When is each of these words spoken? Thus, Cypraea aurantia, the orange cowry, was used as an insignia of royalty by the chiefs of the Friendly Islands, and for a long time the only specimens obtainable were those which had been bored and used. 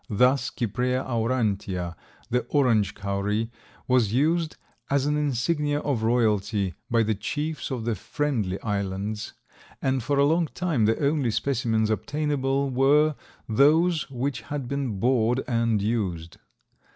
Thus, 0.09 0.49
Cypraea 0.49 1.03
aurantia, 1.03 1.95
the 2.31 2.39
orange 2.49 2.95
cowry, 2.95 3.51
was 3.87 4.11
used 4.11 4.57
as 4.89 5.05
an 5.05 5.15
insignia 5.15 5.77
of 5.81 6.01
royalty 6.01 6.73
by 6.89 7.03
the 7.03 7.13
chiefs 7.13 7.69
of 7.69 7.85
the 7.85 7.93
Friendly 7.93 8.59
Islands, 8.63 9.33
and 9.79 10.01
for 10.01 10.17
a 10.17 10.25
long 10.25 10.47
time 10.55 10.85
the 10.85 10.97
only 11.07 11.29
specimens 11.29 11.91
obtainable 11.91 12.71
were 12.71 13.13
those 13.47 14.09
which 14.09 14.41
had 14.41 14.67
been 14.67 14.99
bored 14.99 15.43
and 15.47 15.83
used. 15.83 16.37